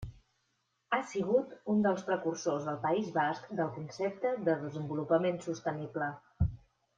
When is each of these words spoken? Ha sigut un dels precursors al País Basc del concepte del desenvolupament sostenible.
Ha 0.95 0.97
sigut 1.09 1.51
un 1.73 1.83
dels 1.87 2.01
precursors 2.07 2.65
al 2.71 2.79
País 2.85 3.11
Basc 3.19 3.53
del 3.59 3.69
concepte 3.79 4.33
del 4.49 4.65
desenvolupament 4.67 5.39
sostenible. 5.51 6.11